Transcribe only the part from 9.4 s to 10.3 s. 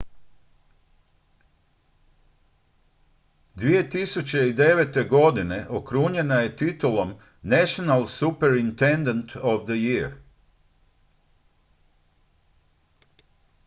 of the year